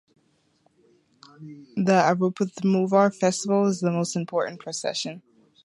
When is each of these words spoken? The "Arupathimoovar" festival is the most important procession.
The 1.75 1.91
"Arupathimoovar" 1.91 3.13
festival 3.13 3.67
is 3.67 3.81
the 3.81 3.91
most 3.91 4.15
important 4.15 4.59
procession. 4.59 5.21